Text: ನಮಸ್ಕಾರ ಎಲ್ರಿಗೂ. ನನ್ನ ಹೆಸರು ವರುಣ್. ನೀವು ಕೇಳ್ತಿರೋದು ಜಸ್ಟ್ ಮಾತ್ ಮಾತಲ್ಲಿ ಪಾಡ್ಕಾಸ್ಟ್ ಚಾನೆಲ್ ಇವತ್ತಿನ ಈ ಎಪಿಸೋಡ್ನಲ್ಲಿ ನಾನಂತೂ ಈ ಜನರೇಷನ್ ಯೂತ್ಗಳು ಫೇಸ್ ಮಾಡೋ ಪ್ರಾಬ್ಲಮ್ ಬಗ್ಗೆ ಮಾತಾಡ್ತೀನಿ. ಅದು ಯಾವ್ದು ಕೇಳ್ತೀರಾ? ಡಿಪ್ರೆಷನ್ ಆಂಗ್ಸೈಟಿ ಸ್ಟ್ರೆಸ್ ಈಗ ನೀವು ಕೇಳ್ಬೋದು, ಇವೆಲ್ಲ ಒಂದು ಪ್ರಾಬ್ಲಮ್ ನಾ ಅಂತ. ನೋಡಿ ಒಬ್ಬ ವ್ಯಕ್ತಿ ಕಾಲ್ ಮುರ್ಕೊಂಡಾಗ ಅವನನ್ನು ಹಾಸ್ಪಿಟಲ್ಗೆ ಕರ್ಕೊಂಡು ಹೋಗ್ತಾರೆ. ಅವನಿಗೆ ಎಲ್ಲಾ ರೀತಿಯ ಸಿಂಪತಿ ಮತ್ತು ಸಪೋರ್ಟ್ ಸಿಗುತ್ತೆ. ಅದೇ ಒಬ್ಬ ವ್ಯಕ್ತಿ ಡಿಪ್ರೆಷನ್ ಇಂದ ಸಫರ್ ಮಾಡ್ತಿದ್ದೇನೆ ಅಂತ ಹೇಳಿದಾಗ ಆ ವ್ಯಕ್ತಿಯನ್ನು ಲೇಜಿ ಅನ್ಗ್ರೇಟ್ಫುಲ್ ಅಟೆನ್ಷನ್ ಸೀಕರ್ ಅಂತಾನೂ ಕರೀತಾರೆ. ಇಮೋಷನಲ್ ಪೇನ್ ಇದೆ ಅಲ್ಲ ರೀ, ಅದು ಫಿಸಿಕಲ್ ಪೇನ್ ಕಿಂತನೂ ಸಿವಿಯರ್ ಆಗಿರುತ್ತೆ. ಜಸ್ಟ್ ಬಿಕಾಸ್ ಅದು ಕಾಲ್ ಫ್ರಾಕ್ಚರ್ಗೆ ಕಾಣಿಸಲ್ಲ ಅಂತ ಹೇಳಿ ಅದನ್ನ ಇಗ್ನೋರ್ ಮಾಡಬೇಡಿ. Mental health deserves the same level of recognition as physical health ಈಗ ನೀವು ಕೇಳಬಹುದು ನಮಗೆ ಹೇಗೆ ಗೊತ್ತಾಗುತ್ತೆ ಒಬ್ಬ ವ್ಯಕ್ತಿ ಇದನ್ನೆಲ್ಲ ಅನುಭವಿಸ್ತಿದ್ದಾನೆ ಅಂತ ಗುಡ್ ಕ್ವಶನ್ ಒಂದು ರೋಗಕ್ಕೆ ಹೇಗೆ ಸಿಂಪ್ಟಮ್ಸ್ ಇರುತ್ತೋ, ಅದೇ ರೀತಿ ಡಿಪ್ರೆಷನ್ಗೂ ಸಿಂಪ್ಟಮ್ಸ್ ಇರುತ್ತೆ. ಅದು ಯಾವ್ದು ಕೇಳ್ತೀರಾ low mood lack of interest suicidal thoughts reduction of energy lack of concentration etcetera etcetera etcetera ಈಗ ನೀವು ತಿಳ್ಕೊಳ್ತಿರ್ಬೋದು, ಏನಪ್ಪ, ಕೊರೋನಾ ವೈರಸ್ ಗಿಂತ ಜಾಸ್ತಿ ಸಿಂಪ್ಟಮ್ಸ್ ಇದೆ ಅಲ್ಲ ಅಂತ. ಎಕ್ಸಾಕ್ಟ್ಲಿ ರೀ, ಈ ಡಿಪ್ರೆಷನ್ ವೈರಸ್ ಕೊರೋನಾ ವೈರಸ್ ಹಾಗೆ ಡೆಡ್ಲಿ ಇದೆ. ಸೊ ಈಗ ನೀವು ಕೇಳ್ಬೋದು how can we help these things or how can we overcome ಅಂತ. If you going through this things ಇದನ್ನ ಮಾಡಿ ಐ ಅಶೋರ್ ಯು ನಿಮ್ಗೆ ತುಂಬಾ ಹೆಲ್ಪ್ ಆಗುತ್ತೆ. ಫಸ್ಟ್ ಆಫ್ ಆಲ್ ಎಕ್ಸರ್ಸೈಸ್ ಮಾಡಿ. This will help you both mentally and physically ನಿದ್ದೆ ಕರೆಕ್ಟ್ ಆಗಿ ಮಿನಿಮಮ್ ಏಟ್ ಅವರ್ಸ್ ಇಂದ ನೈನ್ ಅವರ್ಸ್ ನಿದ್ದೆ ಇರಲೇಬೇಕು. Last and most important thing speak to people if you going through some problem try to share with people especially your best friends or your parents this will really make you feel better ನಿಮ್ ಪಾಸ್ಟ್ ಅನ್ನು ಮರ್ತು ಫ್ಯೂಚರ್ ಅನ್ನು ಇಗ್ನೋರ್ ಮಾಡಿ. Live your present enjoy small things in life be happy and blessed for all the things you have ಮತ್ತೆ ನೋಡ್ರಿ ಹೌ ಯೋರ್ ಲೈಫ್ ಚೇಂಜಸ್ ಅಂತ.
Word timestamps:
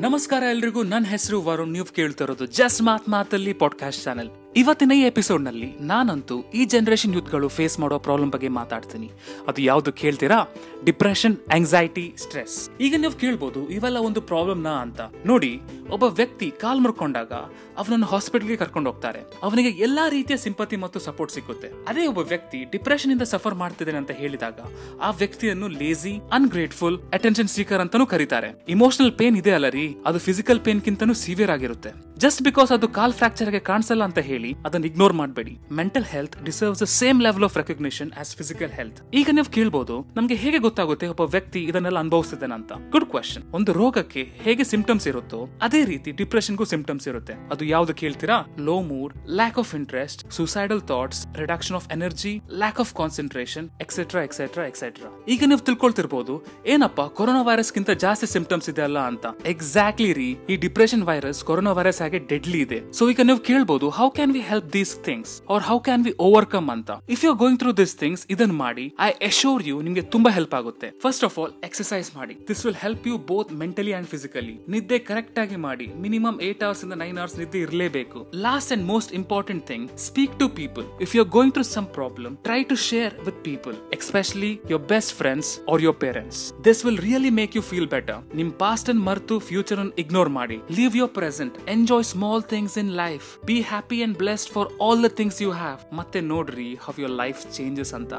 ನಮಸ್ಕಾರ 0.00 0.42
ಎಲ್ರಿಗೂ. 0.50 0.82
ನನ್ನ 0.82 1.06
ಹೆಸರು 1.06 1.38
ವರುಣ್. 1.42 1.72
ನೀವು 1.72 1.94
ಕೇಳ್ತಿರೋದು 1.94 2.46
ಜಸ್ಟ್ 2.58 2.82
ಮಾತ್ 2.82 3.08
ಮಾತಲ್ಲಿ 3.08 3.52
ಪಾಡ್ಕಾಸ್ಟ್ 3.52 4.04
ಚಾನೆಲ್ 4.04 4.28
ಇವತ್ತಿನ 4.56 4.92
ಈ 4.92 5.00
ಎಪಿಸೋಡ್ನಲ್ಲಿ 5.02 5.68
ನಾನಂತೂ 5.80 6.36
ಈ 6.54 6.64
ಜನರೇಷನ್ 6.64 7.14
ಯೂತ್ಗಳು 7.14 7.48
ಫೇಸ್ 7.48 7.76
ಮಾಡೋ 7.80 7.98
ಪ್ರಾಬ್ಲಮ್ 7.98 8.30
ಬಗ್ಗೆ 8.30 8.48
ಮಾತಾಡ್ತೀನಿ. 8.48 9.08
ಅದು 9.48 9.62
ಯಾವ್ದು 9.62 9.92
ಕೇಳ್ತೀರಾ? 9.92 10.38
ಡಿಪ್ರೆಷನ್ 10.84 11.36
ಆಂಗ್ಸೈಟಿ 11.54 12.14
ಸ್ಟ್ರೆಸ್ 12.18 12.56
ಈಗ 12.80 12.94
ನೀವು 12.98 13.12
ಕೇಳ್ಬೋದು, 13.12 13.62
ಇವೆಲ್ಲ 13.68 13.96
ಒಂದು 13.98 14.20
ಪ್ರಾಬ್ಲಮ್ 14.20 14.62
ನಾ 14.62 14.70
ಅಂತ. 14.70 15.00
ನೋಡಿ 15.26 15.52
ಒಬ್ಬ 15.94 16.04
ವ್ಯಕ್ತಿ 16.20 16.48
ಕಾಲ್ 16.62 16.80
ಮುರ್ಕೊಂಡಾಗ 16.84 17.32
ಅವನನ್ನು 17.80 18.06
ಹಾಸ್ಪಿಟಲ್ಗೆ 18.06 18.56
ಕರ್ಕೊಂಡು 18.56 18.90
ಹೋಗ್ತಾರೆ. 18.90 19.20
ಅವನಿಗೆ 19.46 19.70
ಎಲ್ಲಾ 19.86 20.04
ರೀತಿಯ 20.16 20.36
ಸಿಂಪತಿ 20.36 20.76
ಮತ್ತು 20.84 20.98
ಸಪೋರ್ಟ್ 21.00 21.34
ಸಿಗುತ್ತೆ. 21.34 21.68
ಅದೇ 21.90 22.04
ಒಬ್ಬ 22.06 22.22
ವ್ಯಕ್ತಿ 22.32 22.58
ಡಿಪ್ರೆಷನ್ 22.74 23.12
ಇಂದ 23.12 23.24
ಸಫರ್ 23.32 23.56
ಮಾಡ್ತಿದ್ದೇನೆ 23.62 23.98
ಅಂತ 24.02 24.12
ಹೇಳಿದಾಗ 24.20 24.58
ಆ 25.00 25.10
ವ್ಯಕ್ತಿಯನ್ನು 25.22 25.68
ಲೇಜಿ 25.82 26.14
ಅನ್ಗ್ರೇಟ್ಫುಲ್ 26.38 26.98
ಅಟೆನ್ಷನ್ 27.18 27.52
ಸೀಕರ್ 27.56 27.82
ಅಂತಾನೂ 27.84 28.06
ಕರೀತಾರೆ. 28.14 28.50
ಇಮೋಷನಲ್ 28.76 29.12
ಪೇನ್ 29.12 29.38
ಇದೆ 29.42 29.54
ಅಲ್ಲ 29.58 29.68
ರೀ, 29.78 29.86
ಅದು 30.06 30.18
ಫಿಸಿಕಲ್ 30.28 30.60
ಪೇನ್ 30.60 30.82
ಕಿಂತನೂ 30.88 31.14
ಸಿವಿಯರ್ 31.24 31.52
ಆಗಿರುತ್ತೆ. 31.56 31.92
ಜಸ್ಟ್ 32.24 32.42
ಬಿಕಾಸ್ 32.42 32.72
ಅದು 32.76 32.88
ಕಾಲ್ 32.98 33.12
ಫ್ರಾಕ್ಚರ್ಗೆ 33.12 33.60
ಕಾಣಿಸಲ್ಲ 33.70 34.04
ಅಂತ 34.08 34.20
ಹೇಳಿ 34.30 34.50
ಅದನ್ನ 34.66 34.84
ಇಗ್ನೋರ್ 34.84 35.12
ಮಾಡಬೇಡಿ. 35.12 35.54
Mental 35.80 36.06
health 36.14 36.36
deserves 36.44 36.82
the 36.82 36.88
same 37.00 37.22
level 37.26 37.44
of 37.44 37.56
recognition 37.56 38.10
as 38.20 38.32
physical 38.36 38.72
health 38.78 39.00
ಈಗ 39.14 39.28
ನೀವು 39.32 39.50
ಕೇಳಬಹುದು 39.56 39.96
ನಮಗೆ 40.16 40.34
ಹೇಗೆ 40.34 40.58
ಗೊತ್ತಾಗುತ್ತೆ 40.58 41.08
ಒಬ್ಬ 41.14 41.24
ವ್ಯಕ್ತಿ 41.36 41.60
ಇದನ್ನೆಲ್ಲ 41.64 41.98
ಅನುಭವಿಸ್ತಿದ್ದಾನೆ 41.98 42.54
ಅಂತ 42.54 42.72
ಗುಡ್ 42.90 43.08
ಕ್ವಶನ್ 43.14 43.44
ಒಂದು 43.52 43.72
ರೋಗಕ್ಕೆ 43.72 44.22
ಹೇಗೆ 44.46 44.64
ಸಿಂಪ್ಟಮ್ಸ್ 44.64 45.08
ಇರುತ್ತೋ, 45.08 45.40
ಅದೇ 45.62 45.77
ರೀತಿ 45.92 46.10
ಡಿಪ್ರೆಷನ್ಗೂ 46.20 46.64
ಸಿಂಪ್ಟಮ್ಸ್ 46.72 47.06
ಇರುತ್ತೆ. 47.10 47.34
ಅದು 47.52 47.64
ಯಾವ್ದು 47.74 47.94
ಕೇಳ್ತೀರಾ 48.02 48.36
low 48.68 48.76
mood 48.90 49.12
lack 49.40 49.58
of 49.62 49.72
interest 49.80 50.20
suicidal 50.38 50.82
thoughts 50.90 51.20
reduction 51.42 51.76
of 51.78 51.88
energy 51.96 52.34
lack 52.62 52.80
of 52.84 52.92
concentration 53.00 53.68
etcetera 53.84 54.22
etcetera 54.28 54.64
etcetera 54.70 55.10
ಈಗ 55.34 55.42
ನೀವು 55.50 55.62
ತಿಳ್ಕೊಳ್ತಿರ್ಬೋದು, 55.68 56.34
ಏನಪ್ಪ, 56.74 57.00
ಕೊರೋನಾ 57.18 57.42
ವೈರಸ್ 57.48 57.72
ಗಿಂತ 57.76 57.90
ಜಾಸ್ತಿ 58.04 58.28
ಸಿಂಪ್ಟಮ್ಸ್ 58.34 58.68
ಇದೆ 58.72 58.82
ಅಲ್ಲ 58.88 58.98
ಅಂತ. 59.10 59.26
ಎಕ್ಸಾಕ್ಟ್ಲಿ 59.52 60.10
ರೀ, 60.20 60.28
ಈ 60.52 60.56
ಡಿಪ್ರೆಷನ್ 60.66 61.04
ವೈರಸ್ 61.10 61.40
ಕೊರೋನಾ 61.48 61.72
ವೈರಸ್ 61.78 62.00
ಹಾಗೆ 62.02 62.20
ಡೆಡ್ಲಿ 62.32 62.60
ಇದೆ. 62.66 62.80
ಸೊ 62.98 63.10
ಈಗ 63.12 63.20
ನೀವು 63.30 63.40
ಕೇಳ್ಬೋದು 63.50 63.88
how 63.98 64.08
can 64.18 64.32
we 64.36 64.42
help 64.50 64.68
these 64.76 64.94
things 65.08 65.34
or 65.54 65.64
how 65.70 65.78
can 65.88 66.04
we 66.08 66.14
overcome 66.28 66.70
ಅಂತ. 66.76 66.90
If 67.16 67.24
you 67.26 67.32
going 67.42 67.60
through 67.62 67.72
this 67.82 67.94
things 68.02 68.24
ಇದನ್ನ 68.34 68.56
ಮಾಡಿ 68.64 68.86
ಐ 69.08 69.10
ಅಶೋರ್ 69.30 69.64
ಯು 69.70 69.76
ನಿಮ್ಗೆ 69.86 70.04
ತುಂಬಾ 70.14 70.32
ಹೆಲ್ಪ್ 70.38 70.54
ಆಗುತ್ತೆ. 70.60 70.90
ಫಸ್ಟ್ 71.04 71.24
ಆಫ್ 71.28 71.38
ಆಲ್ 71.42 71.52
ಎಕ್ಸರ್ಸೈಸ್ 71.68 72.10
ಮಾಡಿ. 72.18 72.36
This 72.50 72.62
will 72.66 72.78
help 72.84 73.06
you 73.10 73.16
both 73.32 73.52
mentally 73.62 73.94
and 73.98 74.08
physically 74.14 74.56
ನಿದ್ದೆ 74.74 74.98
ಕರೆಕ್ಟ್ 75.10 75.38
ಆಗಿ 75.42 75.58
ಮಿನಿಮಮ್ 76.04 76.36
ಏಟ್ 76.48 76.62
ಅವರ್ಸ್ 76.66 76.82
ಇಂದ 76.84 76.96
ನೈನ್ 77.04 77.18
ಅವರ್ಸ್ 77.22 77.36
ನಿದ್ದೆ 77.40 77.58
ಇರಲೇಬೇಕು. 77.66 78.18
Last 78.46 78.72
and 78.74 78.86
most 78.92 79.12
important 79.20 79.64
thing 79.70 79.86
speak 80.08 80.34
to 80.42 80.48
people 80.60 80.86
if 81.06 81.14
you 81.16 81.24
going 81.36 81.54
through 81.58 81.64
some 81.76 81.86
problem 81.98 82.36
try 82.48 82.60
to 82.72 82.76
share 82.90 83.14
with 83.28 83.40
people 83.48 83.76
especially 83.98 84.52
your 84.72 84.84
best 84.94 85.14
friends 85.20 85.50
or 85.72 85.82
your 85.86 85.98
parents 86.04 86.40
this 86.68 86.82
will 86.86 87.00
really 87.06 87.32
make 87.40 87.56
you 87.58 87.62
feel 87.70 87.90
better 87.96 88.20
ನಿಮ್ 88.40 88.52
ಪಾಸ್ಟ್ 88.64 88.90
ಅನ್ನು 88.90 89.04
ಮರ್ತು 89.10 89.38
ಫ್ಯೂಚರ್ 89.50 89.80
ಅನ್ನು 89.84 89.94
ಇಗ್ನೋರ್ 90.04 90.32
ಮಾಡಿ. 90.38 90.58
Live 90.78 90.96
your 91.02 91.12
present 91.20 91.56
enjoy 91.76 92.06
small 92.12 92.42
things 92.54 92.78
in 92.84 92.92
life 93.04 93.28
be 93.50 93.58
happy 93.72 94.00
and 94.06 94.18
blessed 94.24 94.52
for 94.56 94.70
all 94.88 95.02
the 95.06 95.10
things 95.20 95.42
you 95.46 95.52
have 95.62 95.80
ಮತ್ತೆ 96.00 96.20
ನೋಡ್ರಿ 96.34 96.70
ಹೌ 96.86 96.94
ಯೋರ್ 97.04 97.16
ಲೈಫ್ 97.24 97.42
ಚೇಂಜಸ್ 97.58 97.94
ಅಂತ. 98.00 98.14